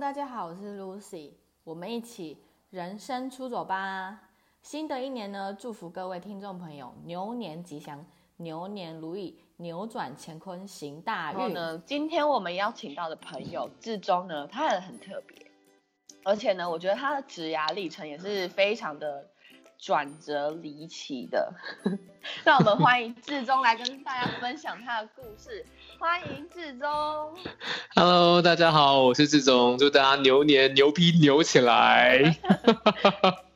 [0.00, 1.32] 大家好，我是 Lucy，
[1.64, 2.38] 我们一起
[2.70, 4.16] 人生出走吧。
[4.62, 8.06] 新的一年呢，祝福各位听众朋友牛年吉祥，
[8.36, 11.52] 牛年如意，扭转乾坤行大运。
[11.52, 15.50] 呢，今天我们邀请到的朋友志忠呢，他也很特别，
[16.22, 19.28] 而且呢，我觉得他的职涯历程也是非常的
[19.78, 21.52] 转折离奇的。
[22.44, 25.66] 让我们欢迎志忠来跟大家分享他的故事。
[25.98, 26.88] 欢迎志忠
[27.96, 32.36] ，Hello，大家好，我是志忠，祝大家牛年牛逼牛起来。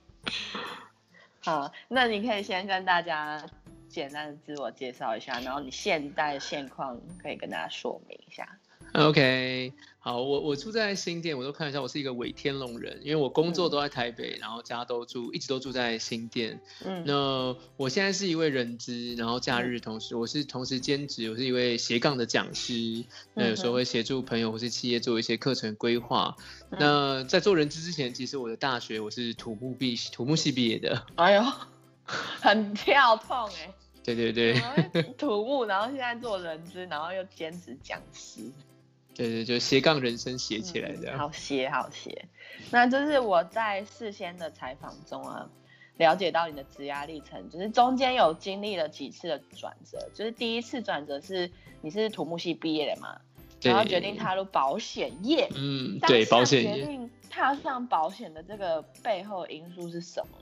[1.44, 3.40] 好，那你可以先跟大家
[3.88, 8.48] 简单的自我介绍一下，然后你现在现况可以跟大家说明一下。
[8.92, 9.72] OK。
[10.04, 16.60] 好，我我住在新店，我都看一下，我是一个伪天龙人，因为我工作都在台北，然后家都住，一直都住在新店。
[16.84, 26.36] 嗯，那我现在是一位人资，然后假日同时我是同时兼职，我是一位斜杠的讲师，那有时候会协助朋友或是企业做一些课程规划。
[26.70, 31.06] 那在做人资之前，其实我的大学我是土木毕土木系毕业的。
[31.14, 31.44] 哎呦，
[32.40, 33.72] 很跳痛 哎。
[34.02, 34.60] 对对对，
[35.16, 38.40] 土木，然后现在做人资，然后又兼职讲师。
[39.14, 42.26] 对对，就斜杠人生写起来的，好斜好斜。
[42.70, 45.48] 那就是我在事先的采访中啊，
[45.98, 49.98] 了解到你的职涯历程，就是中间有经历了几次的转折。
[50.14, 53.20] 就是第一次转折是你是土木系毕业的嘛，
[53.60, 55.48] 然后决定踏入保险业。
[55.54, 56.74] 嗯，对，保险业。
[56.74, 60.38] 决定踏上保险的这个背后因素是什么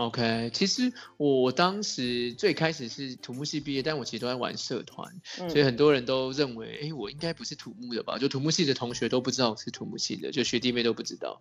[0.00, 5.20] ？OK，其实我当时最开始是土木系毕业，但我其实都在玩社团，
[5.50, 8.16] 所以很多人都认为，哎，我应该不是土木的吧？
[8.16, 11.38] 就土木系的同学都不知道我是土木系的，就学弟妹都不知道。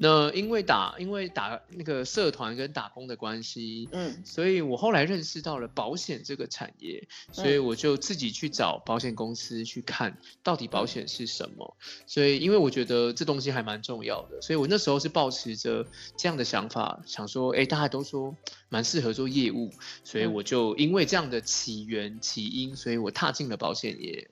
[0.00, 11.76] 那因为打，因为打那个社团跟打工的关系，嗯，所以我后来认识到了保险这个产业，所以我就自己去找保险公司去看到底保险是什么。
[12.08, 17.99] 所以因为我觉得这东西还蛮重要的，所以我那时候是抱持着这样的想法，想说，哎，大家都。
[18.00, 18.34] 都说
[18.70, 19.70] 蛮适合做业务，
[20.02, 24.26] 所以我就因为这样的起源起因，所以我踏进了保险业。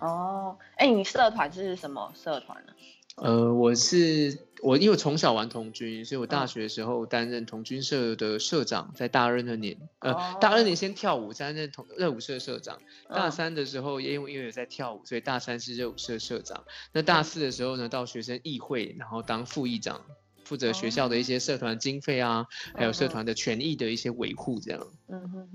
[0.00, 2.72] 哦，哎，你社团是什么社团呢？
[3.14, 12.80] 呃，我是我，因为从小玩童军，所以我大学的时候担任童军社的社长，在大二那年，呃，大二年先跳舞，担任同热舞社社长。
[13.08, 16.64] 大三的时候，因为因为有在跳舞，所以大三是热舞社社长。
[16.92, 20.00] 那大四的时候呢，到学生议会，然后当副议长。
[20.44, 24.86] 负责学校的一些社团经费啊，还有社团的权益的一些维护，这样。
[25.08, 25.48] 嗯哼，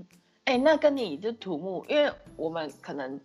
[0.44, 3.20] 哎，那跟你就土木，因为我们可能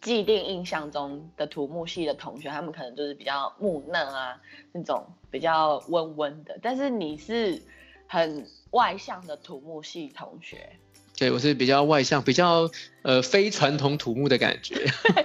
[0.00, 4.40] 既定印象中的土木系的同学，他们可能就是比较木讷啊，
[4.72, 6.58] 那种比较温温的。
[6.60, 7.62] 但是你是
[8.06, 10.70] 很外向的土木系同学。
[11.16, 12.68] 对，我是比较外向，比较
[13.02, 14.84] 呃非传统土木的感觉。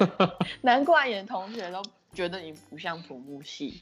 [0.61, 1.81] 难怪你的同学都
[2.13, 3.81] 觉得你不像土木系。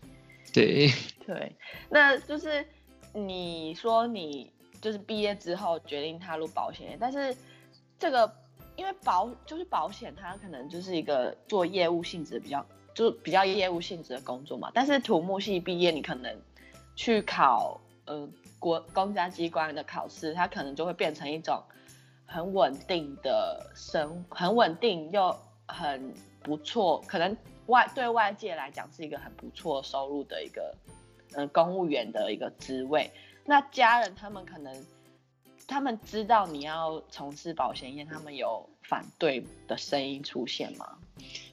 [0.57, 0.91] 对
[1.23, 1.55] 对，
[1.87, 2.65] 那就是
[3.13, 4.51] 你说你
[4.81, 7.35] 就是毕业之后决定踏入保险业，但是
[7.99, 8.31] 这个
[8.75, 14.71] 因为保就是保险，它可能就是一个做业务性质比较，就比较业务性质的工作嘛。
[14.73, 16.35] 但是土木系毕业，你可能
[16.95, 21.61] 去考呃国公家机关的考试，它可能就会变成一种
[22.25, 25.35] 很稳定的生，很稳定又
[25.67, 27.37] 很不错，可能。
[27.67, 30.75] 外对外界来讲是一个很不错收入的一个，
[31.33, 33.11] 嗯，公务员的一个职位。
[33.45, 34.85] 那家人他们可能，
[35.67, 40.97] 他们知道你要从事保险业，他们有反对的声音出现吗？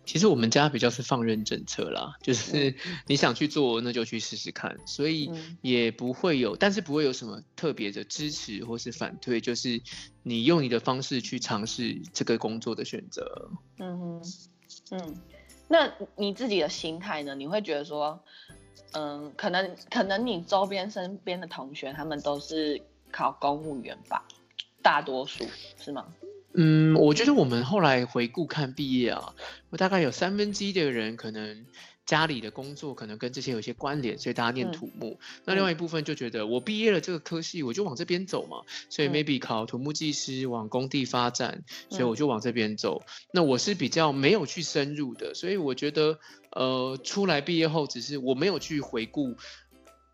[0.04, 2.74] 其实我们家比较是放任政策啦，就是
[3.08, 5.30] 你想去做那就去试试看，所以
[5.62, 9.80] 也不会有，但是不会有什么特别的支持或是反对，就是
[10.22, 13.50] 你用你的方式去尝试这个工作的选择。
[13.78, 14.22] 嗯哼，
[14.90, 15.16] 嗯。
[15.74, 17.34] 那你自己的心态呢？
[17.34, 18.20] 你会觉得说，
[18.92, 22.80] 嗯，可能可能你周边身边的同学他们都是
[23.10, 24.24] 考公务员吧，
[24.82, 25.44] 大多数
[25.76, 26.06] 是吗？
[26.52, 29.34] 嗯，我觉得我们后来回顾看毕业啊，
[29.70, 31.66] 我大概有三分之一的人可能。
[32.06, 35.18] 家里的工作可能跟这些有些关联，所以大家念土木。
[35.44, 38.62] 那另外一部分就觉得我毕业了这个科系，我就往这边走嘛。
[38.90, 43.02] 所以 maybe 考土木技师往工地发展，所以我就往这边走。
[43.32, 46.18] 那我是比较没有去深入的，所以我觉得
[46.50, 49.36] 呃，出来毕业后只是我没有去回顾。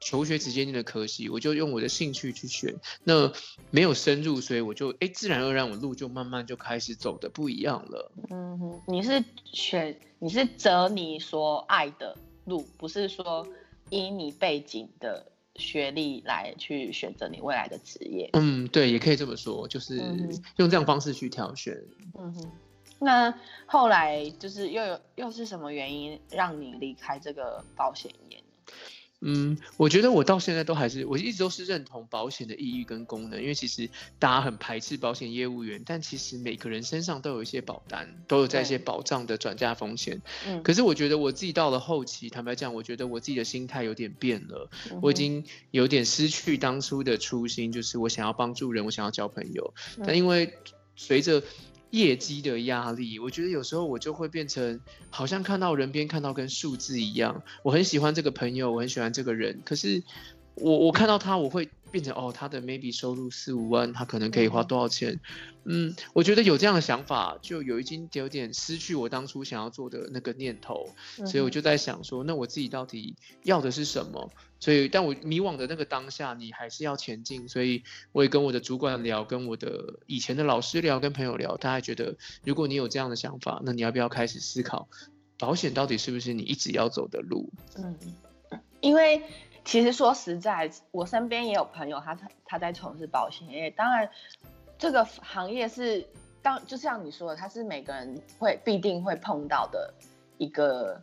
[0.00, 2.75] 求学直接念的科系，我就用我的兴趣去选，
[3.05, 3.32] 那
[3.70, 8.12] 没有深入，所以我就哎，自然而然我路就慢慢就开始走的不一样了。
[8.31, 12.17] 嗯哼，你是选你是择你所爱的
[12.47, 13.47] 路，不是说
[13.91, 18.31] 以你背景的学历来去选择你未来的职业。
[18.32, 19.99] 嗯，对，也可以这么说，就是
[20.56, 21.76] 用这样方式去挑选。
[22.19, 22.50] 嗯哼。
[23.03, 28.44] 那后来就是又有又是什么原因让你离开这个保险业呢？
[29.22, 33.88] 嗯，我觉得我到现在都还是，我一直都是认同保险的意义跟功能，因为其实
[34.19, 40.22] 大家很排斥保险业务员，但其实每个人身上都有一些保单，都有在一些保障的转嫁风险。
[40.46, 44.70] 嗯，可是我觉得我自己到了后期，坦白讲，我觉得我自己的心态有点变了，
[45.02, 49.75] 我已经有点失去当初的初心，就是我想要帮助人，我想要交朋友，
[50.06, 50.55] 但因为
[50.96, 51.43] 随着
[51.90, 57.42] 业绩的压力，我觉得有时候我就会变成好像看到人边看到跟数字一样。
[57.62, 60.02] 我很喜欢这个朋友，我很喜欢这个人，可是
[60.54, 65.20] 我我看到他，我会变成哦，他的 maybe 收入四五万，他可能可以花多少钱？
[65.64, 70.88] 嗯，我觉得有这样的想法，就有已经有点失去我当初想要做的那个念头，
[71.26, 74.31] 所以我就在想说，那我自己到底要的是什么？
[74.58, 77.48] 所以，但我迷惘的那个当下，你还是要前进。
[77.48, 77.82] 所以，
[78.12, 84.86] 我也跟我的主管聊，跟我的以前的老师聊，跟朋友聊，大家觉得，如果你有这样的想法，那你要不要开始思考，
[85.38, 87.50] 保险到底是不是你一直要走的路？
[87.76, 87.96] 嗯，
[88.82, 89.22] 因为
[89.70, 94.11] 其实说实在，我身边也有朋友，他他他在从事保险业，当然。
[94.76, 96.08] 这个行业是
[96.40, 99.93] 当就像你说的，它是每个人会必定会碰到的
[100.38, 100.99] 一个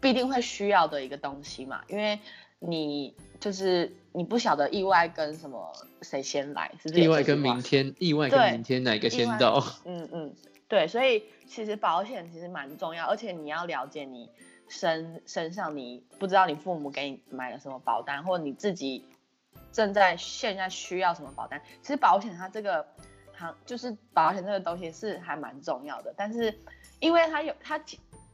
[0.00, 2.20] 必定会需要的一个东西嘛，因为
[2.60, 5.72] 你就是你不晓得意外跟什么
[6.02, 9.60] 谁先来，是意外跟明天，意外跟明天哪个先到？
[9.84, 10.32] 嗯嗯，
[10.68, 14.30] 对，所以其实保险其实蛮重要，而且你要了解你
[14.68, 19.04] 身身上你不知道你父母给你买了什么保单，或者你自己
[19.72, 22.86] 正在现在需要什么保单，其实保险它这个。
[23.38, 26.58] 行就是保险这个东西是还蛮重要的，但是
[27.00, 27.78] 因为它有它，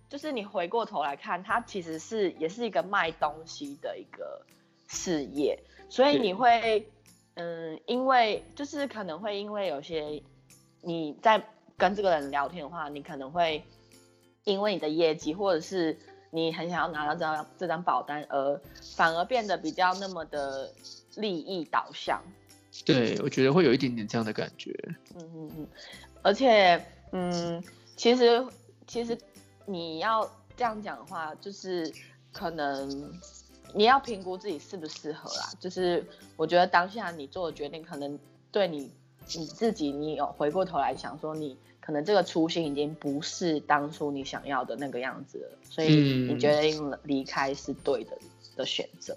[0.08, 4.46] 就是你回过头来看，它其实是也是一个卖东西的一个
[4.86, 5.58] 事业，
[5.88, 6.88] 所以你会
[7.34, 10.22] 嗯，因为就是可能会因为有些
[10.82, 11.42] 你在
[11.76, 13.64] 跟这个人聊天的话，你可能会
[14.44, 15.98] 因为你的业绩或者是
[16.34, 18.60] 你很想要拿到这张这张保单，而
[18.96, 20.72] 反而变得比较那么的
[21.16, 22.22] 利益导向。
[22.86, 24.74] 对，我觉得会有一点点这样的感觉。
[25.14, 25.68] 嗯嗯嗯，
[26.22, 27.62] 而且，嗯，
[27.96, 28.42] 其实
[28.86, 29.16] 其实
[29.66, 30.26] 你要
[30.56, 31.92] 这样讲的话，就是
[32.32, 33.12] 可能
[33.74, 35.52] 你要评估自己适不适合啦。
[35.60, 36.02] 就是
[36.34, 38.18] 我觉得当下你做的决定，可能
[38.50, 38.90] 对你
[39.36, 45.94] 你自己，你有回过头来想说，你可能这个初心已经不是当初你想要的那个样子了，所以
[46.30, 48.12] 你决定离开是对的
[48.56, 49.14] 的选择。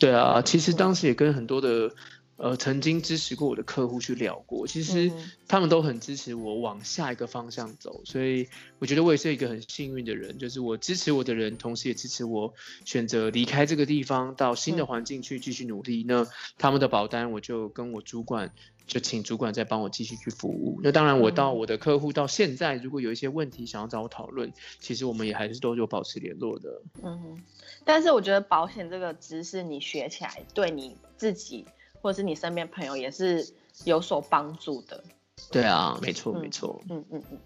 [0.00, 1.90] 对啊，其实当时也跟很多的。
[2.36, 5.12] 呃，曾经支持过我的客户去聊过，其实
[5.46, 8.48] 他们都很支持我往下一个方向走，所以
[8.80, 12.52] 我觉得我也是一个很幸运的人，就是我支持我的人，同时也支持我
[12.84, 16.04] 选择离开这个地方，到新的环境去继续努力。
[16.08, 16.26] 那
[16.58, 18.52] 他们的保单，我就跟我主管
[18.84, 20.80] 就请主管再帮我继续去服务。
[20.82, 26.82] 那当然，我到我的客户到现在，如果有一些问题想要找我讨论，其实我们也还是都有保持联络的。
[27.04, 27.40] 嗯，
[27.84, 31.64] 但是我觉得保险这个知识你学起来，对你自己。
[32.04, 33.48] 或者是你身边朋友也是
[33.84, 35.02] 有所帮助的，
[35.50, 37.38] 对啊，没错没错，嗯嗯嗯。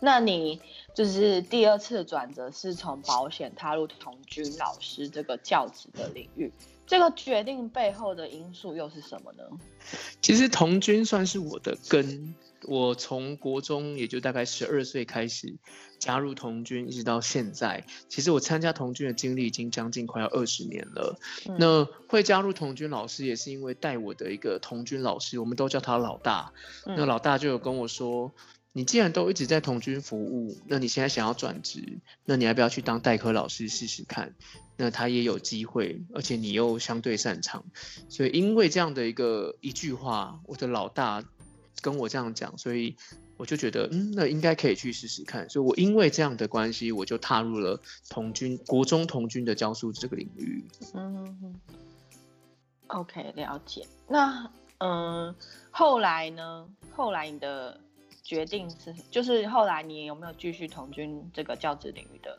[0.00, 0.60] 那你
[0.94, 6.52] 就是第二次转折是从保险踏入童军老师这个教职的领域，
[6.92, 9.44] 这个决定背后的因素又是什么呢？
[10.20, 12.34] 其实童军算是我的根。
[12.64, 15.56] 我从国中也就大概十二岁开始
[15.98, 21.18] 加入童军，一直到现在，其实我参加童军的经历已经将近快要二十年了。
[21.58, 26.52] 那会加入童军老师，也是因为带我的一个童军老师，我们都叫他老大。
[26.84, 28.30] 那老大就有跟我说
[28.72, 34.34] ：“你既然都一直在童军服务，那你现在想要转职，那你要不要去当代课老师试试看？
[34.76, 37.64] 那他也有机会，而且你又相对擅长。
[38.08, 41.24] 所以因为这样的一个一句话，我的老大。
[41.80, 42.94] 跟我这样讲，所以
[43.36, 45.50] 我就觉得，嗯，那应该可以去试试看。
[45.50, 50.64] 所以我因为这样的关系，我就踏入了童军国中童军的教书这个领域。
[50.94, 51.60] 嗯
[52.86, 53.84] ，OK，了解。
[54.06, 54.48] 那
[54.78, 55.34] 嗯，
[55.72, 56.68] 后来呢？
[56.94, 57.80] 后来你的
[58.22, 62.38] 决定是，就是后来你有没有继续同军这个教职领域的？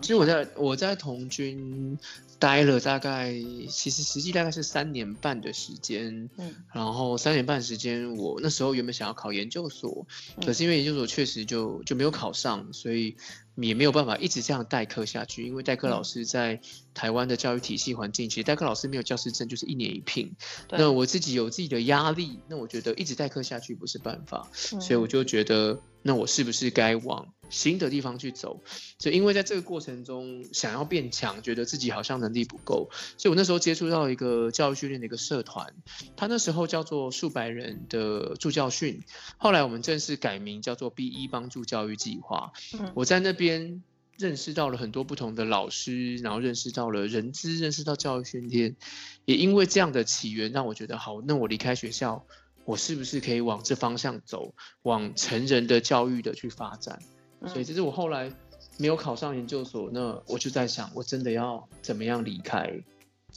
[0.00, 1.98] 其实我在我在同军
[2.44, 3.32] 待了大概，
[3.70, 6.28] 其实实际大概是三年半的时间。
[6.36, 10.06] 嗯，然后三年半时间，我那时候原本想要考研究所，
[10.44, 13.16] 可是因为研究所确实就就没有考上，所以
[13.54, 15.46] 也没有办法一直这样代课下去。
[15.46, 16.60] 因为代课老师在
[16.92, 20.30] 台湾的教育体系环境，其实代课老师没有教师证，就是一年一聘。
[20.68, 28.62] 那我自己有自己的压力，那我觉得一直代课下去不是办法，所以我就觉得，那我是不是该往新的地方去走，
[28.98, 35.74] 就因为在这个过程中想要变强，觉得自己好像能力不够，所以我那时候接触到一个教育训练的一个社团，
[36.16, 39.02] 他那时候叫做数百人的助教训，
[39.38, 42.52] 后来我们正式改名叫做 B 一帮助教育计划。
[42.94, 43.82] 我在那边
[44.16, 48.76] 认识到了很多不同的老师，然后认识到了人资，认识到教育训练，
[49.24, 52.24] 也因为这样的起源，让我觉得好，那我离开学校，
[52.64, 57.00] 我是不是可以往这方向走，往成人的教育的去发展？
[57.46, 58.30] 所以这是我后来
[58.78, 62.68] 没有考上研究所，那我就在想，我真的要怎么样离开？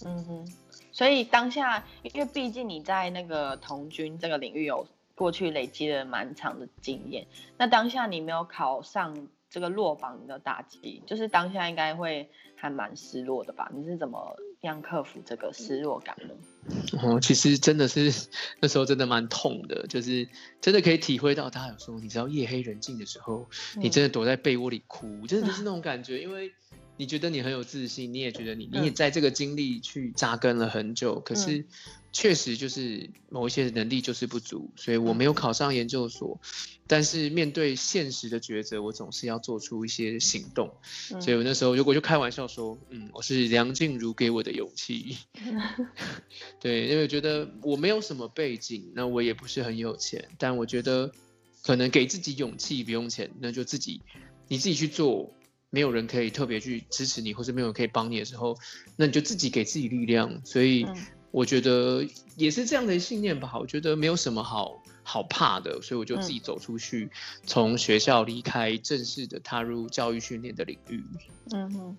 [0.06, 0.48] 嗯哼，
[0.92, 7.26] 所以当下，因为毕竟你在那个童军这个领域有过去累积了蛮长的经验，
[7.58, 13.72] 那当下你没有考上这个落榜的打击，就是当下应该会还蛮失落的吧？
[13.74, 16.34] 你是怎么样克服这个失落感呢？
[17.02, 18.14] 哦，其实真的是
[18.62, 20.28] 那时候真的蛮痛的，就是
[20.62, 26.52] 真的可以体会到他有说，你知道夜黑人静的时候，你真的躲在被窝里哭，真的就是 那种感觉，因为
[26.98, 31.66] 你觉得你很有自信，你也觉得你你也在这个经历去扎根了很久，可是。
[32.14, 36.40] 确实就是某一些能力就是不足，所以我没有考上研究所。
[36.90, 40.74] 但是面对现实的抉择，我总是要做出一些行动。
[41.22, 45.18] 所以我那时候如果就开玩笑说，嗯，我是梁静茹给我的勇气。
[46.62, 51.12] 对，因为觉得我没有什么背景，那我也不是很有钱，但我觉得
[51.62, 54.02] 可能给自己勇气不用钱，那就自己
[54.48, 55.36] 你自己去做，
[55.70, 58.58] 没有人可以特别去支持你，或是没有人可以帮你的时候，
[58.96, 60.42] 那你就自己给自己力量。
[60.46, 60.88] 所以。
[61.32, 62.06] 我觉得
[62.36, 63.52] 也是这样的信念吧。
[63.60, 67.10] 我觉得没有什么好好怕的，所以我就自己走出去，
[67.46, 71.04] 从学校离开，正式的踏入教育训练的领域。
[71.52, 71.98] 嗯哼，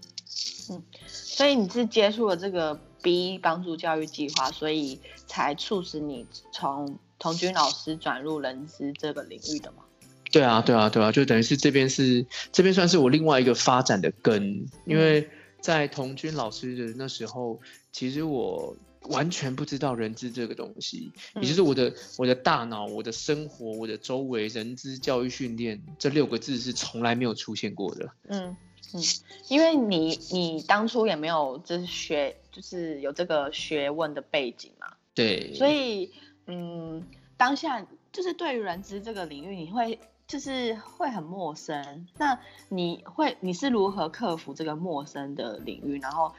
[0.71, 9.85] 嗯，所以你是接触了这个 B 帮助教育计划，所以才促使你从童军老师转入人资这个领域的吗？
[10.31, 15.29] 对啊，对啊，对啊，就等于是这边是这边算是我另外一个发展的根，因为
[15.61, 17.61] 在童军老师的那时候，
[17.93, 18.77] 其实我。
[19.09, 28.11] 完全不知道人资这个东西，也就是我的我的大脑、我的生活、我的周围，人资教育训练这六个字是从来没有出现过的。
[28.29, 28.57] 嗯
[28.95, 29.03] 嗯，
[29.49, 34.87] 因为你你当初也没有就是学，就是有这个学问的背景嘛。
[35.15, 35.53] 对。
[35.55, 36.13] 所以
[36.47, 42.07] 嗯，当下就是对于人资这个领域，你会就是会很陌生。
[42.17, 42.39] 那
[42.69, 46.35] 你会你是如何克服这个陌生的领域，然后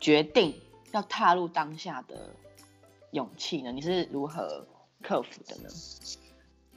[0.00, 0.54] 决定？
[0.92, 2.34] 要踏入当下的
[3.10, 3.72] 勇气呢？
[3.72, 4.66] 你是如何
[5.02, 5.68] 克服的呢？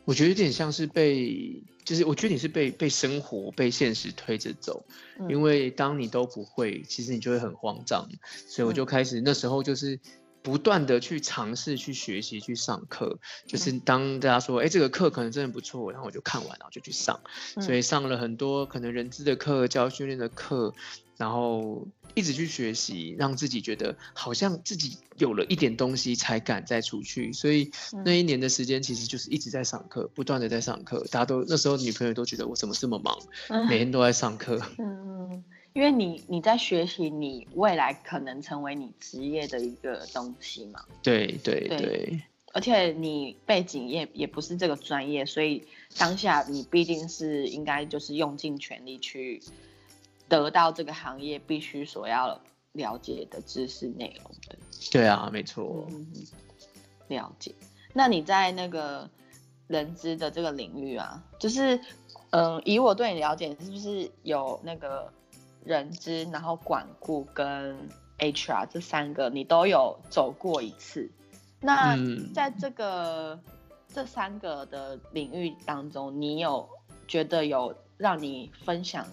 [0.04, 4.86] 我觉得有点像是被，就是我觉得你是被被生活、被现实推着走。
[5.28, 8.08] 因为当你都不会，其实你就会很慌张。
[8.48, 10.00] 所以我就开始那时候就是
[10.46, 13.18] 不断的去尝试、去学习、去上课。
[13.48, 17.20] 就是当大家说，哎，这个课可能真的不错，然后我就看完，然后就去上。
[17.60, 20.74] 所以上了很多可能人资的课、教育训练的课。
[21.18, 27.32] 然后一直去学习，让自己觉得好像自己有了一点东西，才敢再出去。
[27.32, 27.72] 所以
[28.04, 31.00] 那一年的时间，其实就是一直在上课，不断的在上课。
[31.10, 33.18] 大家都那时候女朋友都觉得我怎么这么忙，
[33.70, 34.62] 每天都在上课。
[34.78, 35.42] 嗯，
[35.76, 40.84] 因为你你在学习你未来可能成为你职业的一个东西嘛。
[41.04, 42.22] 对对对。
[42.54, 45.64] 而且你背景也也不是这个专业，所以
[45.98, 49.40] 当下你必定是应该就是用尽全力去。
[50.28, 52.42] 得到这个行业必须所要
[52.72, 54.58] 了解的知识内容的，
[54.92, 55.88] 对啊，没错。
[57.10, 57.54] 了解。
[57.94, 59.08] 那你在那个
[59.68, 61.80] 人资的这个领域啊，就是，
[62.32, 65.14] 嗯，以我对你了解，是不是有那个
[65.66, 67.78] 人资，然后管顾跟
[68.20, 71.10] HR 这三个你都有走过一次？
[71.60, 71.98] 那
[72.34, 73.40] 在这个
[73.88, 76.70] 这三个的领域当中，你有
[77.08, 79.06] 觉得有让你分享？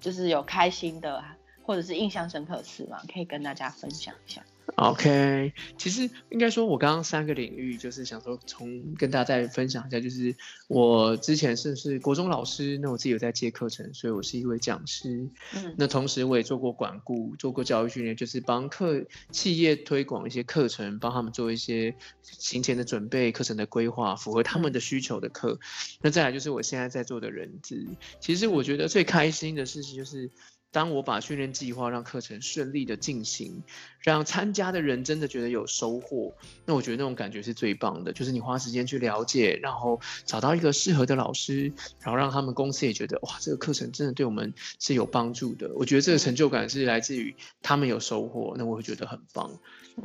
[0.00, 1.22] 就是有开心的，
[1.62, 4.42] 或者是印象深刻的事吗，可以跟大家分享一下。
[4.76, 10.36] OK，其实应该说，我刚刚三个领域就是想说，从跟大家再分享一下，就是
[10.68, 15.30] 我之前是是国中老师，那我自己有在接课程，所以我是一位讲师。
[15.54, 25.58] 嗯，那同时我也做过管顾，做过教育训练，就是帮课企业推广一些课程，帮他们做一些行前的准备、课程的规划，符合他们的需求的课。
[26.02, 27.82] 那再来就是我现在在做的人资，
[28.20, 30.30] 其实我觉得最开心的事情就是。
[30.72, 33.62] 当我把训练计划让课程顺利的进行，
[34.00, 36.34] 让参加的人真的觉得有收获，
[36.66, 38.12] 那我觉得那种感觉是最棒的。
[38.12, 45.72] 就是你花时间去了解，然后找到一个适合的老师，然后让他们公司也觉得哇，这个课程真的对我们是有帮助的。
[45.76, 49.58] 我觉得这个成就感是来自于他们有收获，那我会觉得很棒。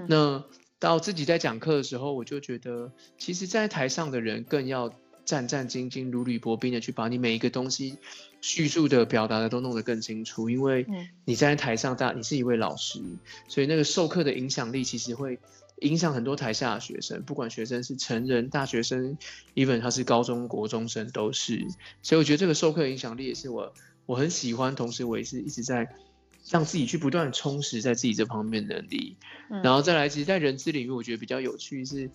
[0.08, 0.46] 那
[0.80, 4.94] 到自己在讲课的时候，我就觉得，其实，在台上的人更要。
[5.32, 7.96] 战战兢兢、如履薄冰的去把你每一个东西
[8.42, 10.50] 叙述的、表达的都弄得更清楚。
[10.50, 10.86] 因为
[11.24, 13.00] 你站在台上，大你是一位老师，
[13.48, 15.40] 所以那个授课的影响力其实会
[15.78, 19.18] 影响很多台下的学生，不管学生是成人、大学生
[19.56, 21.66] ，even 他是高中国中生都是。
[22.04, 23.74] 所以我觉得这个授课影响力也是我
[24.06, 25.88] 我很喜欢，同时我也是一直在。
[26.50, 29.16] 让自己去不断充实在自己这方面能力，
[29.64, 32.10] 然后再来，其实，在人资领域，我觉得比较有趣是，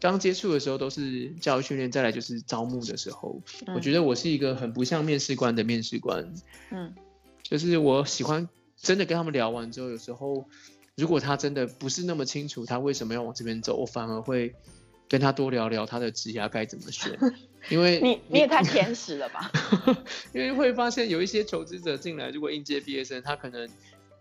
[0.00, 3.40] 刚接触的时候都是教育训练，再来就是招募的时候，
[3.74, 6.32] 我觉得我是一个很不像面试官的面试官，
[6.70, 6.94] 嗯，
[7.42, 10.46] 就是我喜欢真的跟他们聊完之后，有时候
[10.96, 14.54] 如果他真的不是那么清楚他为什么要往这边走，我反而会
[15.08, 17.18] 跟他多聊聊他的职涯该怎么选。
[17.68, 19.50] 因为你你也太天使了吧？
[20.32, 23.68] 因为会发现有一些求职者进来，如果应届毕业生，他可能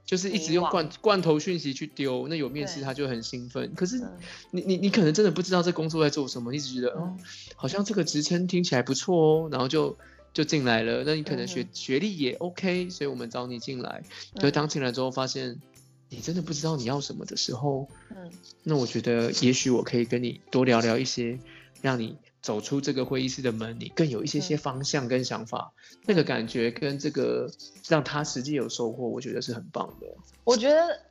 [0.06, 3.74] 就是一直用罐罐头讯息去丢，那有面试他就很兴奋。
[3.74, 4.00] 可是
[4.52, 7.18] 你你你可能真的不知道这工作在做什么，一直觉得哦，
[7.56, 9.98] 好像这个职称听起来不错哦，然后就
[10.34, 11.04] 就进来了。
[11.06, 14.04] 那你可能学学历也 OK，所以我们找你进来。
[14.36, 15.60] 可是当进来之后发现
[16.10, 18.32] 你真的不知道你要什么的时候，嗯，
[18.64, 21.40] 那我觉得也许我可以跟你多聊聊一些，
[21.82, 22.16] 让你。
[22.46, 25.74] 走出这个会议室的门，你更有一些些方向跟想法，
[26.06, 27.50] 那个感觉跟这个
[27.88, 30.06] 让他实际有收获，我觉得是很棒的。
[30.44, 31.02] 我觉得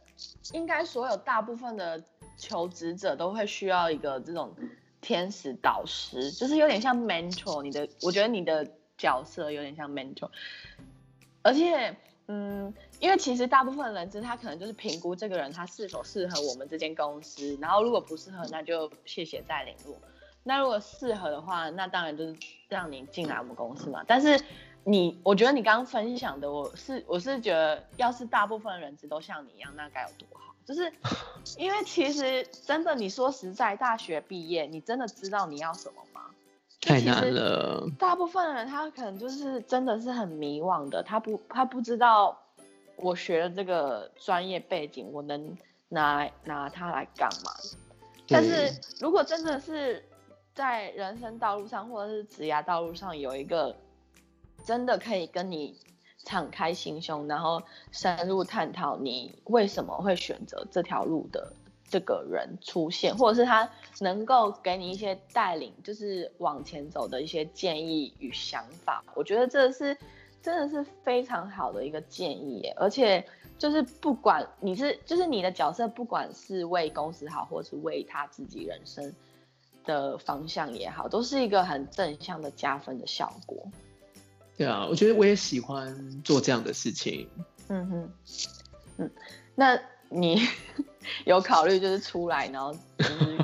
[0.53, 2.01] 应该所有大部分的
[2.39, 4.55] 求职者都会需要一个这种
[5.01, 7.65] 天使导师，就是有点像 mentor。
[7.65, 10.31] 你的，我觉得你的角色有点像 mentor。
[11.43, 11.97] 而且，
[12.29, 19.99] 嗯，因为其实大部分人资他可能就是评估这个人他是否适合我们这间公司，然后如果不适合，那就谢谢再联络。
[20.47, 22.37] 那如果适合的话，那当然就是
[22.69, 24.05] 让你进来我们公司嘛。
[24.07, 24.39] 但是
[24.85, 30.55] 你，我觉得你刚刚分享的，我是我是觉得，要是大部分人都像你一样，那该有多好。
[30.67, 30.93] 就是
[31.57, 36.27] 因为其实真的，你说实在，大学毕业，你真的知道你要什么吗？
[36.83, 37.89] 太难了。
[37.99, 42.39] 大部分人他可能就是真的是很迷惘的，他不他不知道
[42.97, 45.57] 我学的这个专业背景，我能
[45.89, 47.51] 拿拿它来干嘛？
[48.29, 48.71] 但是
[49.01, 50.05] 如果真的是。
[50.55, 53.75] 在人生道路上，或者是职业道路上，有一个
[54.65, 55.77] 真的可以跟你
[56.25, 61.53] 敞开心胸，然后深入探讨你为什么会选择这条路的
[61.89, 63.69] 这个人出现，或者是他
[64.01, 69.97] 能够给你一些带领，就是往前走的一些建议与想法，我觉得这是
[70.41, 72.73] 真的是非常好的一个建议耶。
[72.79, 73.27] 而且
[73.59, 79.13] 就是不管你是，就是你的角色，不管是为公司好，或是为他自己人生。
[79.85, 83.71] 的方向也好，都是一个很正向的加分的效果。
[84.57, 87.29] 对啊，我觉得我也喜欢做这样的事情。
[87.69, 88.11] 嗯哼，
[88.99, 89.11] 嗯，
[89.55, 90.41] 那你
[91.27, 93.39] 有考虑就是出来，然后就是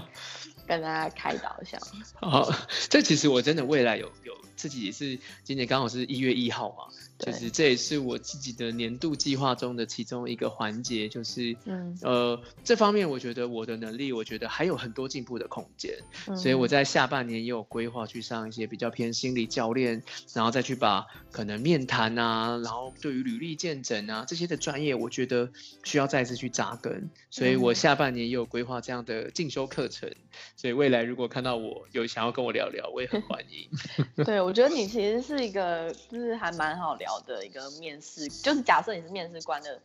[0.66, 1.78] 跟大家开导一下？
[2.20, 2.48] 好，
[2.88, 4.29] 这其实我真的未来有有
[4.60, 6.94] 自己也是今年刚好是一月一号嘛。
[7.20, 15.98] 就是这也是我自己的年度计划中的其中一个环节，就是嗯呃这方面我觉得我的能力，我觉得还有很多进步的空间，
[16.34, 25.52] 所以我在下半年也有规划去上一些比较偏心理教练，然后再去把可能面谈啊，然后对于履历见证啊这些的专业，我觉得
[25.84, 30.10] 需要再次去扎根，所以我下半年也有规划这样的进修课程，
[30.56, 33.68] 所以未来如果看到我有想要跟我聊聊，我也很欢迎。
[34.24, 37.10] 对，我觉得你其实是一个就是还蛮好聊。
[37.26, 39.78] 的一个面试，就是假设你是面试官的，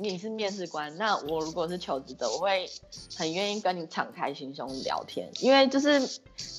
[0.00, 2.68] 你是面试官，那我如果是求职者，我会
[3.16, 6.00] 很愿意跟你敞开心胸聊天，因为就是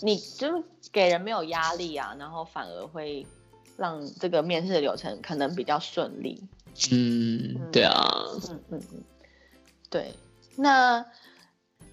[0.01, 3.27] 你就是给人没有压力啊，然后反而会
[3.75, 6.41] 让这个面试的流程可能比较顺利。
[6.91, 8.07] 嗯，对啊，
[8.47, 9.03] 嗯嗯嗯，
[9.89, 10.13] 对，
[10.55, 11.05] 那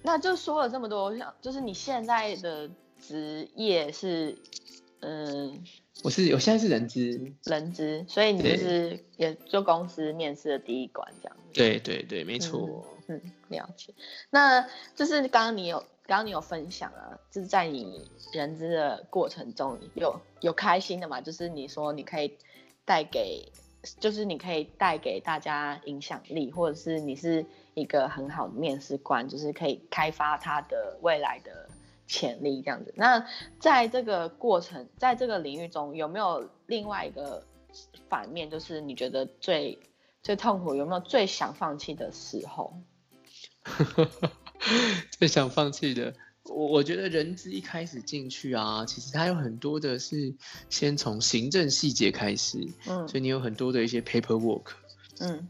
[0.01, 2.69] 那就说了这么多，我想就是你现在的
[3.01, 4.37] 职业是，
[5.03, 5.63] 嗯。
[6.03, 11.37] 我是我现在是人资，人资，所以你就是也做公司面试的第一关这样。
[11.53, 12.83] 对对对，没错。
[13.07, 13.93] 嗯，了解。
[14.31, 21.21] 那就是刚刚你有刚刚你有分享啊，就是在你人资的过程中有有开心的嘛？
[21.21, 22.37] 就是你说你可以
[22.83, 23.51] 带给，
[23.99, 31.69] 就是你可以带给大家影响力，或者是你是一个很好的面试官，就是可以开发他的未来的。
[32.13, 33.25] 潜力这样子，那
[33.59, 37.43] 在这个过程，在这个领域中，有没有另外一个
[38.07, 39.79] 反面，就是你觉得最
[40.21, 42.79] 最痛苦，有没有最想放弃的时候？
[45.17, 50.35] 最想放弃的，我我觉得人资一开始进去啊，其实它有很多的是
[50.69, 54.65] 先从行政细节开始，嗯，所以你有很多的一些 paperwork，
[55.19, 55.47] 嗯，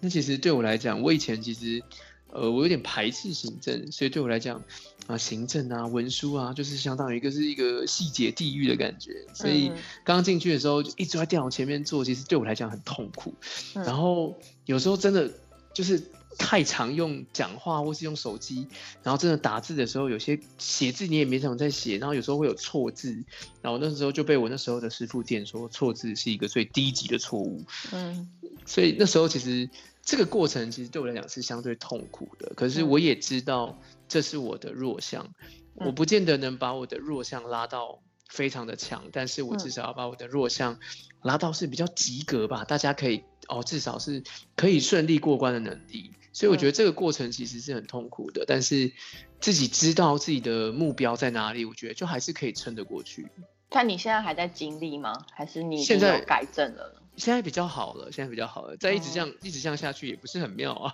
[0.00, 1.80] 那其实对我来讲，我以前其实。
[2.28, 4.62] 呃，我有点排斥行政，所以对我来讲
[5.06, 9.12] 啊，行政啊、文书啊，就是相当于一个是一个细节地狱的感觉。
[9.34, 9.72] 所以
[10.04, 13.34] 刚进去的时候就一直在电脑前面做，其实对我来讲很痛苦。
[13.74, 15.32] 然后有时候真的
[15.72, 16.02] 就是。
[16.38, 18.68] 太常用讲话或是用手机，
[19.02, 23.24] 然后真的打字的时候，有些写字你也没怎么在写，然后有时候会有错字，
[23.62, 27.64] 然后那时候就被我那时候的师傅店说错字是一个最低级的错误。
[27.90, 28.28] 嗯，
[28.66, 29.70] 所以那时候其实
[30.04, 35.34] 这个过程其实对我来讲是相对痛苦的，可是我也知道这是我的弱项，
[35.74, 40.78] 我不见得能把我的弱项拉到非常的强，但是我至少要把我的弱项
[41.22, 44.22] 拉到是比较及格吧，大家可以哦，至少是
[44.54, 46.10] 可以顺利过关的能力。
[46.32, 48.92] 所以我觉得这个过程其实是很痛苦的，但是
[49.40, 53.26] 自己知道自己的目标在哪里，我觉得就还是可以撑得过去。
[53.70, 55.24] 看你现在还在经历吗？
[55.32, 57.02] 还是你现在改正了？
[57.16, 58.76] 现在比较好了，现在比较好了。
[58.76, 60.92] 再一直这样一直这样下去也不是很妙啊。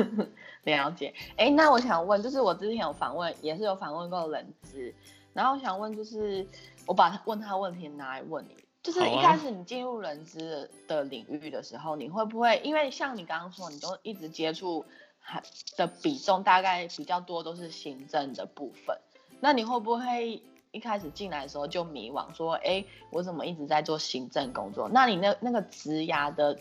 [0.64, 1.14] 了解。
[1.36, 4.94] 哎，那我想问，就是我之前有访问，也是有访问过人资，
[5.32, 6.46] 然后想问，就是
[6.86, 8.56] 我把问他问题拿来问你。
[8.82, 14.84] 就是一开始你进入人资的领域的时候，你会不会因为像你刚刚说，你都一直接触，
[15.20, 15.40] 还
[15.76, 18.98] 的比重大概比较多都是行政的部分，
[19.38, 24.88] 那你会不会一开始进来的时候就迷惘，说，哎，我怎么一直在做行政工作？
[24.88, 26.58] 那你那那个职涯的，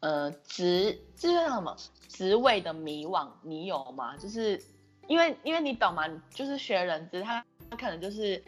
[0.00, 1.76] 呃，职这是什么
[2.08, 4.16] 职位的迷惘，你有吗？
[4.16, 4.60] 就是
[5.06, 6.04] 因为因为你懂吗？
[6.34, 8.42] 就是学人资，他他可能就是。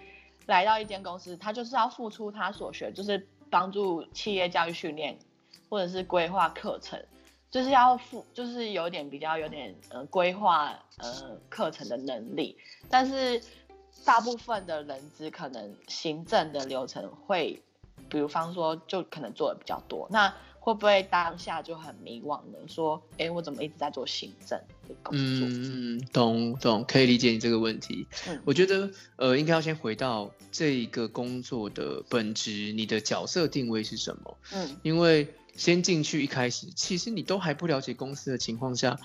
[0.47, 5.17] 来到一间公司，他就是要付出他所学，就是帮助企业教育训练，
[5.71, 7.01] 或者是规划课程，
[7.49, 12.59] 就是要付，就是有点比较有点呃规划呃课程的能力。
[12.91, 13.41] 但是
[14.05, 17.63] 大部分的人资可能行政的流程会，
[18.09, 20.35] 比如方说就可能做的比较多，那。
[20.65, 22.59] 会不会当下就很迷惘呢？
[22.69, 25.49] 说，哎，我怎么一直在做行政的工作？
[25.51, 28.07] 嗯，懂懂，可以理解你这个问题。
[28.29, 34.39] 嗯，我觉得，呃，应该要先回到这一个工作的本质，你的角色定位是什么？
[34.53, 39.01] 嗯，因为先进去一开始，其实你都还不了解公司的情况下。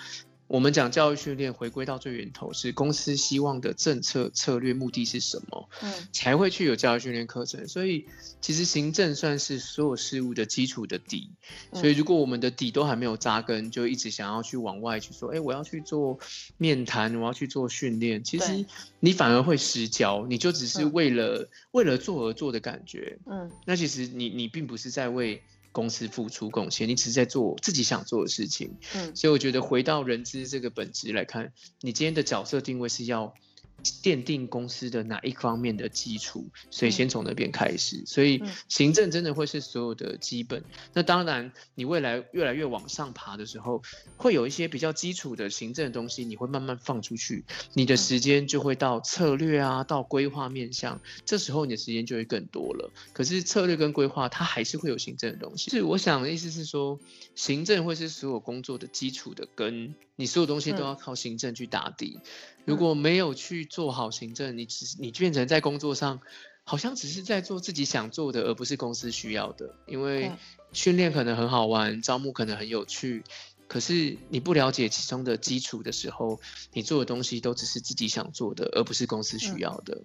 [0.48, 7.68] 我们讲教育训练，回归到最源头是公司希望的政策策略目的是什么，嗯，才会去有教育训练课程。
[7.68, 8.06] 所以
[8.40, 11.30] 其实行政算是所有事物的基础的底。
[11.74, 16.18] 所以如果我们的底都还没有扎根，就一直想要去往外去说，哎，我要去做
[16.58, 18.66] 面谈，我要去做训练，其实
[19.02, 23.20] 你反而会失焦，你就只是为了为了做而做的感觉。
[23.26, 25.42] 嗯，那其实你你并不是在为。
[25.78, 28.78] 公司付出贡献，你只是在做自己想做的事情。
[28.96, 33.36] 嗯，所以我觉得回到人资这个本质来看，你今天的角色定位是要。
[33.84, 38.04] 奠定公司的哪一方面的基础，所以先从那边开始。
[38.06, 40.64] 所以行政真的会是所有的基本。
[40.94, 43.82] 那当然，你未来越来越往上爬的时候，
[44.18, 52.92] 会有一些比较基础的行政的东西，你会慢慢放出去，你的时间就会到策略啊，到规划面向，这时候你的时间就会更多了。
[53.14, 55.70] 可是策略跟规划，它还是会有行政的东西。
[55.70, 57.00] 是我想的意思是说，
[57.36, 62.20] 行政会是所有工作的基础的根，你所有东西都要靠行政去打底。
[62.66, 66.22] 如果没有去做好行政，你只你变成在工作上，
[66.64, 69.76] 好像只是在做自己想做的，而不是公司需要的。
[69.86, 70.32] 因为
[70.74, 73.24] 训练可能很好玩，招募可能很有趣，
[73.68, 76.40] 可是你不了解其中的基础的时候，
[76.74, 80.02] 你做的东西都只是自己想做的，而不是公司需要的。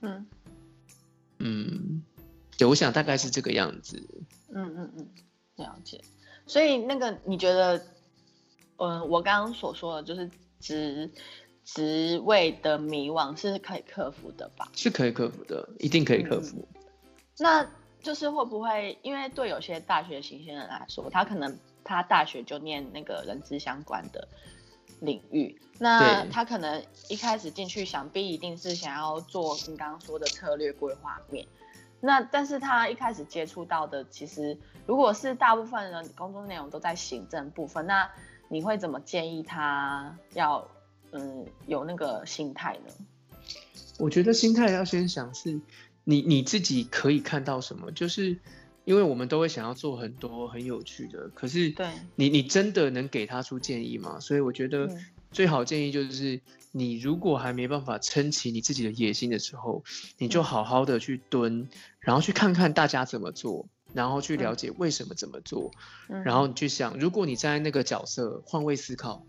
[0.00, 0.26] 嗯
[1.38, 2.02] 嗯，
[2.58, 4.02] 对，我想大概是这个样子。
[4.54, 5.08] 嗯嗯嗯，
[5.56, 6.02] 了解。
[6.46, 7.86] 所以那个你觉得，
[8.76, 11.10] 嗯，我刚刚所说的就是只。
[11.64, 14.68] 职位的迷惘是可以克服的吧？
[14.74, 16.66] 是可以克服的，一定可以克服。
[17.38, 17.64] 那
[18.02, 24.26] 就是会不会，因为对有些大学新鲜人来说，他可能他大学就念那个人资相关的
[25.00, 31.46] 领域，那他可能一开始进去，想必一定是想要做你刚刚说的策略规划面。
[32.00, 38.10] 那但是他一开始接触到的，其实如果是大部分人工作内容都在行政部分，那
[38.48, 40.68] 你会怎么建议他要？
[41.12, 42.92] 嗯，有那个心态呢？
[43.98, 45.60] 我觉得心态要先想是，
[46.04, 47.92] 你你自己可以看到什么？
[47.92, 48.38] 就是
[48.84, 54.18] 因为我们都会想要做很多很有趣的，可是对你你真的能给他出建议吗？
[54.20, 54.88] 所以我觉得
[55.30, 56.40] 最好建议就是，
[56.72, 59.84] 你如果还没办法撑起你自己的野心的时候，
[60.16, 61.68] 你就好好的去蹲，
[62.00, 65.70] 然后去看看大家怎么做，然后去了解为什么怎么做，
[66.08, 69.26] 然后你去想，如果你在那个角色换位思考。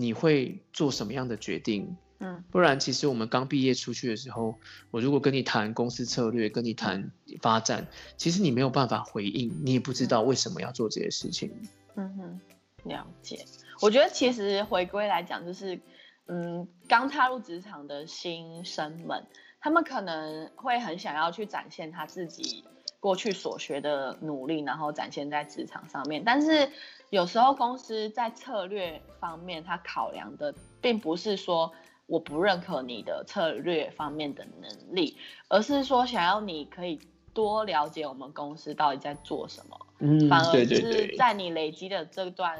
[0.00, 1.96] 你会做什么样的决定？
[2.22, 4.54] 嗯，不然其实我们刚毕业出去的时候，
[4.90, 7.10] 我如果跟你谈公司策略，跟你谈
[7.40, 7.86] 发展，
[8.18, 11.50] 其实你没有办法回应，你也不知道为什么要做这些事情。
[11.94, 12.40] 嗯哼，
[12.84, 13.44] 了解。
[13.80, 15.80] 我觉得其实回归来讲，就是
[16.26, 19.26] 嗯，刚踏入职场的新生们，
[19.58, 22.64] 他们可能会很想要去展现他自己
[23.00, 26.22] 过去所学的努力，然后展现在职场上面。
[26.22, 26.70] 但是
[27.10, 31.70] 有时候公司在策略方面，他考量的并不是说
[32.06, 35.16] 我不认可你的策略方面的能力，
[35.48, 36.98] 而是说想要你可以。
[37.32, 42.58] 多了解我们公司到底在做什么，嗯，反而是在你累积的这段，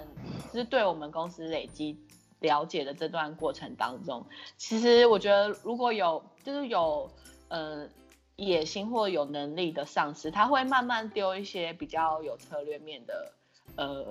[0.52, 1.98] 就是对我们公司累积
[2.38, 4.24] 了解的这段过程当中，
[4.56, 7.10] 其实我觉得如果有就是有
[7.48, 7.88] 呃
[8.36, 13.32] 野心或有能力的上司，他会慢慢丢一些比较有策略面的
[13.74, 14.06] 呃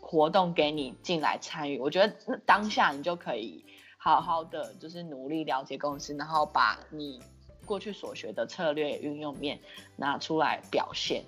[0.00, 3.64] 活动给你进来参与，我觉得当下你就可以
[3.96, 7.20] 好好的就是努力了解公司，然后把你。
[7.66, 9.60] 过去所学的策略运用面
[9.94, 11.22] 拿出来表现，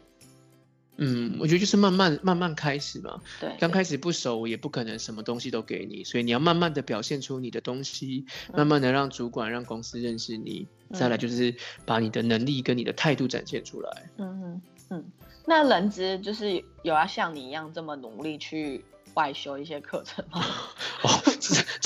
[0.96, 3.20] 嗯，我觉得就是慢慢慢慢开始嘛。
[3.38, 10.66] 对，刚开始不熟，也不可能什么东西都给你，所以你要慢慢的表现出你的东西，慢慢的让主管、让公司认识你。
[10.94, 11.54] 再来就是
[11.84, 14.10] 把你的能力跟你的态度展现出来。
[14.16, 15.04] 嗯嗯嗯。
[15.46, 18.84] 那人资就是有要像你一样这么努力去。
[19.14, 20.40] 外修一些课程吗？
[21.02, 21.19] 哦，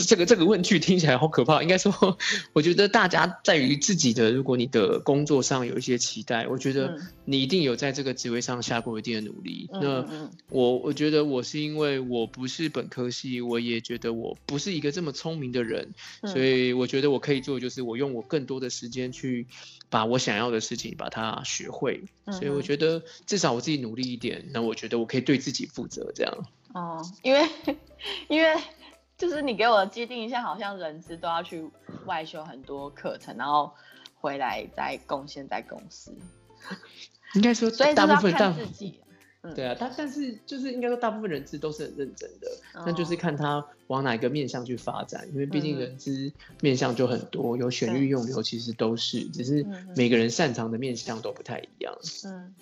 [0.05, 1.63] 这这个这个问句听起来好可怕。
[1.63, 2.19] 应该说，
[2.53, 9.69] 我觉得大家在于自己的，如果你的工作上有一些期待，我觉得你一定有在这个职位上下过一定的努力。
[9.73, 19.49] 那我我觉得我是因为我不是本科系，我也觉得我不是一个这么聪明的人，所以我觉得我可以做，就是我用我更多的时间去
[19.91, 22.05] 把我想要的事情把它学会。
[22.31, 26.47] 所以我觉得至少我自己努力一点，那我觉得我可以对自己负责，这样。
[26.73, 27.49] 哦，因为
[28.29, 28.55] 因为
[29.25, 31.67] 就是你给我的既定印象，好像人资都要去
[32.05, 33.73] 外修很多课程，然后
[34.21, 36.15] 回来再贡献在公司。
[37.35, 39.01] 应该说，所以大部分看自己。
[39.55, 42.49] 对啊，他但是就是应该说，大部分人资都是很认真的，
[42.87, 51.95] 那就是看他往哪个面向去发展，因为毕竟人资面向就很多，有选育用流，其实都是，只是每个人擅长的面向都不太一样。
[52.27, 52.55] 嗯。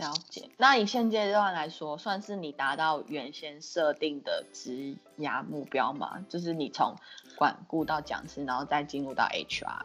[0.00, 6.24] 了解，那以现阶段来说，算是你达到原先设定的职涯目标吗？
[6.28, 6.96] 就是你从
[7.36, 9.82] 管顾到讲师，然后再进入到 HR。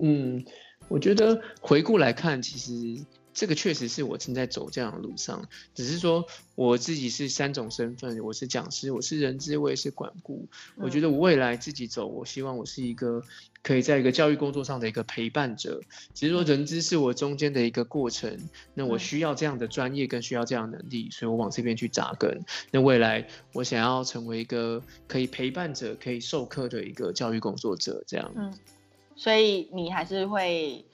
[0.00, 0.44] 嗯，
[0.88, 3.04] 我觉得回顾来看，其实。
[3.38, 10.48] 这个确实是我正在走这样的路上，只是说我自己是三种身份，我是讲师，我是人资，我也是管顾。
[10.74, 13.22] 我觉得我未来自己走，我希望我是一个
[13.62, 15.80] 可以在一个教育工作上的一个陪伴者。
[16.14, 18.36] 只是说人资是我中间的一个过程，
[18.74, 22.44] 那我需要这样的专业，更需要这样能力，所以我往这边去扎根。
[22.72, 28.32] 那未来我想要成为一个可以陪伴者、可以授课的一个教育工作者，这样。
[28.34, 28.52] 嗯，
[29.14, 30.84] 所以你还是会。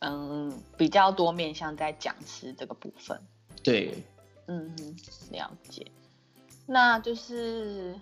[0.00, 3.20] 嗯，比较多面向在讲师这个部分。
[3.62, 4.04] 对，
[4.46, 4.74] 嗯，
[5.30, 5.90] 了解。
[6.66, 7.98] 那就是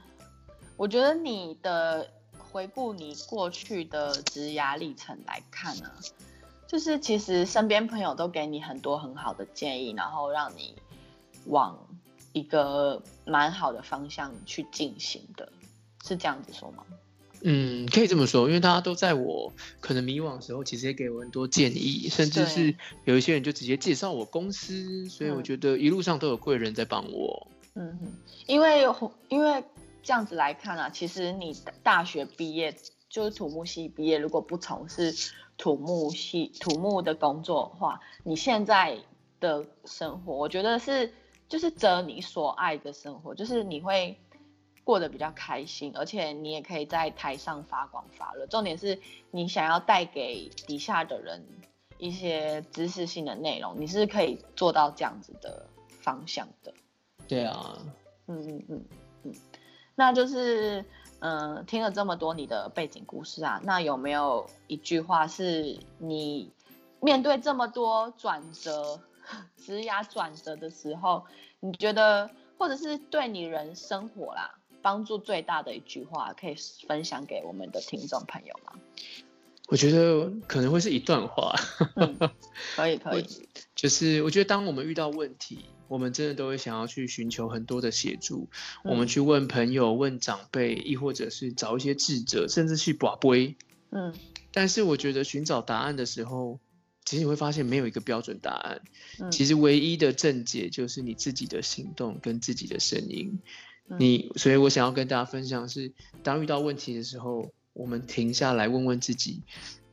[0.76, 5.90] 我觉得你的回顾你过去的职涯历程来看呢，
[6.66, 10.76] 就是其实身边朋友都给你很多很好的建议，然后让你
[11.46, 11.78] 往
[12.32, 15.50] 一个蛮好的方向去进行的，
[16.04, 16.84] 是这样子说吗？
[17.42, 27.46] 嗯，可以这么说，因为大家都在我可能迷惘的时候，其实也给我很多建议，甚至是有一些人就直接介绍我公司，所以我觉得一路上都有贵人在帮我。
[27.74, 28.12] 嗯哼，
[28.46, 28.84] 因为
[29.28, 29.62] 因为
[30.02, 32.74] 这样子来看啊，其实你大学毕业
[33.08, 35.14] 就是土木系毕业，如果不从事
[35.56, 38.98] 土木系土木的工作的话，你现在
[39.38, 41.12] 的生活，我觉得是
[41.48, 44.18] 就是择你所爱的生活，就是你会。
[44.86, 48.46] 过得比较开心，而且你也可以在台上发光发热。
[48.46, 49.00] 重点是
[49.32, 51.44] 你想要带给底下的人
[51.98, 56.72] 一些知识性的内容，你是可以做到这样子的方向的。
[57.26, 57.76] 对啊，
[58.28, 58.84] 嗯嗯嗯
[59.24, 59.34] 嗯，
[59.96, 60.84] 那就是
[61.18, 66.52] 嗯，听了这么多你的背景故事啊，那有没有一句话是你
[67.00, 69.00] 面对这么多转折、
[69.58, 71.24] 职涯转折的时候，
[71.58, 74.55] 你觉得，或者是对你人生活啦？
[74.86, 76.54] 帮助最大的一句话，可以
[76.86, 78.74] 分享给我们的听众朋友吗？
[79.66, 81.56] 我觉得可能会是一段话。
[82.76, 83.26] 可以， 可以。
[83.74, 88.48] 就是我觉得，当我们遇到问题，我们真的都会想要去寻求很多的协助。
[88.84, 93.56] 我们去问朋友、问长辈，亦或者是找一些智者，甚至去卜龟。
[93.90, 94.14] 嗯。
[94.52, 96.60] 但是我觉得，寻找答案的时候，
[97.04, 98.82] 其实你会发现没有一个标准答案。
[99.18, 99.32] 嗯。
[99.32, 103.40] 其实唯一的正解就是你自己的行动跟自己的声音。
[103.86, 109.42] 你，所以我想要跟大家分享是，当遇到问题的时候，我们停下来问问自己，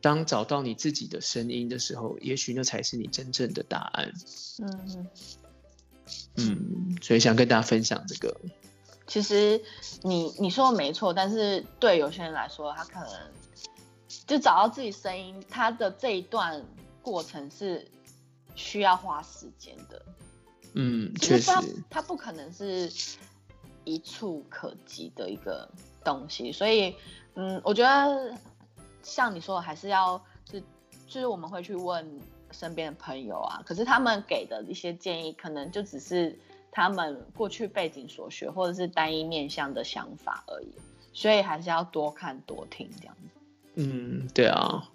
[0.02, 4.12] 当找到你自己的声音的时候，也许那才是你真正的答案。
[4.62, 5.08] 嗯
[6.36, 8.36] 嗯，所以想跟大家分享这个。
[9.06, 9.62] 其实
[10.02, 13.32] 你你说的没错，但是对有些人来说，他可能
[14.26, 16.66] 就找到自己声音，他的这一段
[17.02, 17.88] 过程是
[18.56, 20.02] 需要花时间的。
[20.74, 21.52] 嗯，确实，
[21.90, 22.92] 他不可能是
[23.86, 25.70] 一触可及的一个
[26.04, 26.96] 东西，所以，
[27.36, 28.38] 嗯，我觉得
[29.02, 30.62] 像你说的，还是要是
[31.08, 32.20] 就是我们会去问
[32.52, 36.38] 身边的朋友啊，可是他们给的一些建议，可能就只是
[36.72, 40.74] 他们过去背景所学，或者是单一面向的想法而已，
[41.14, 43.40] 所以还是要多看多听这样子。
[43.76, 44.90] 嗯，对啊，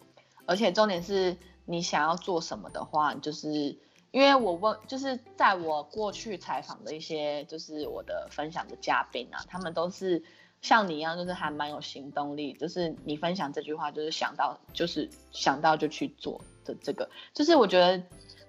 [0.46, 3.77] 而且重点是你想要做什么的话，就是。
[4.11, 10.23] 因为我问，就是在我过去采访的一些，就是我的分享的嘉宾啊，他们都是
[10.62, 12.55] 像你一样，就是还蛮有行动力。
[12.55, 18.03] 就是你分享这句话，就是想到，就是想到就去做的这个，就是我觉得，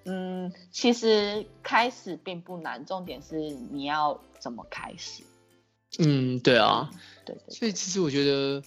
[0.06, 3.36] 嗯，其实开始并不难，重点是
[3.70, 5.22] 你要怎么开始。
[5.98, 6.90] 嗯，对啊，
[7.26, 8.62] 对，所以其实我觉得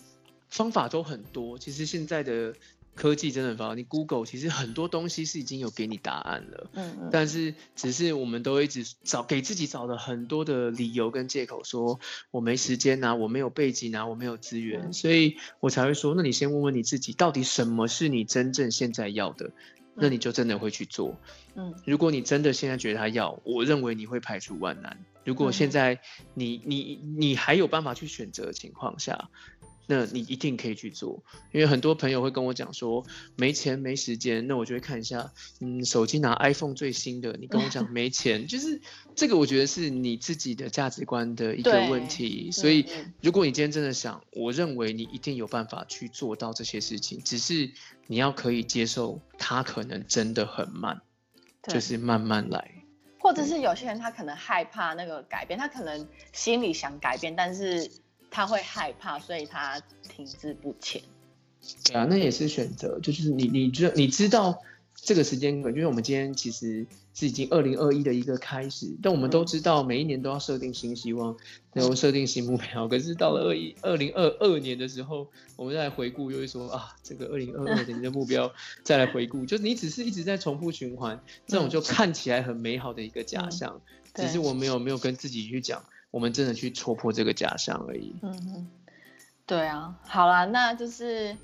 [0.47, 1.58] 方法都很多。
[1.58, 2.53] 其实现在的。
[2.95, 19.51] 科技真的很发达，你 Google 其实很多东西是已经有给你答案了，嗯嗯，但是只是我们都一直找给自己找了很多的理由跟借口，说我没时间啊，我没有背景啊，我没有资源，所以我才会说，那你先问问你自己，到底什么是你真正现在要的，
[19.95, 21.19] 那你就真的会去做，
[21.56, 25.03] 嗯，如果你真的现在觉得他要，我认为你会排除万难。
[25.25, 25.99] 如果现在
[26.34, 29.29] 你你你还有办法去选择的情况下。
[29.85, 38.81] 那你一定可以去做，因为很多朋友会跟我讲说没钱没时间，那我就会看一下，嗯，手机拿 iPhone 最新的，你跟我讲 没钱，就是
[39.13, 42.49] 这个，我觉得是你自己的价值观的一个问题。
[42.51, 42.85] 所以，
[43.21, 47.69] 如果你今天真的想，我认为你一定有办法去做到这些事情，只是
[48.07, 51.01] 你要可以接受它可能真的很慢，
[51.67, 52.71] 就是慢慢来。
[53.19, 57.91] 或者是有些人他可能害怕那个改变，他可能心里想改变，但是。
[58.33, 60.99] 他会害怕，所以他停滞不前。
[61.85, 64.59] 对啊，那也是选择，就是你，你知你知道
[64.95, 71.37] 这个时间因为我们今天其实是已经二零二一的一个开始，但我们都知道每一年都要设定新希望，
[71.73, 72.87] 然后设定新目标。
[72.87, 78.51] 可是到了二一二零二二年的时候，我们再来回顾，又会说啊，这个二零二二年的目标
[78.83, 83.79] 再来回顾，就是你只是一直在重复循环，这种就看起来很美好的一个假象，
[84.15, 85.85] 只是我没有没有跟自己去讲。
[86.13, 88.15] 我们真的去戳破这个假象而已。
[88.21, 88.67] 嗯哼，
[89.47, 91.36] 对啊，好啦，那就是，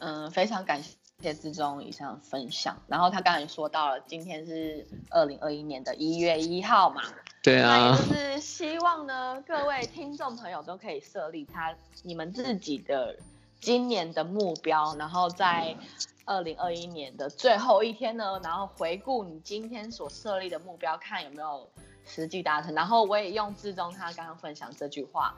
[0.00, 2.76] 嗯，非常感谢志忠以上分享。
[2.88, 7.00] 然后他刚才说到了，今天是二零二一年的一月一号嘛，
[7.42, 13.16] 对啊，那也就是希望呢，各位听众朋友都可以设立他你们自己的
[13.60, 15.74] 今年的目标，然后在
[16.26, 21.66] 二零二一年的最后一天呢，然后回顾你今天所设立的目标，看有没有。
[22.08, 25.36] 实际达成，然后我也用志中他刚刚分享这句话，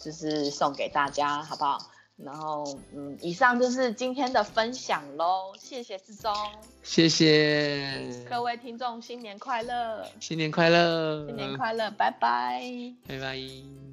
[0.00, 1.78] 就是送给大家，好不好？
[2.16, 6.32] 然后，嗯，以上就是今天的分享喽，谢谢志中，
[6.82, 12.62] 谢谢各位听众，新年快乐，新年快乐，新年快乐，拜拜，
[13.08, 13.91] 拜拜。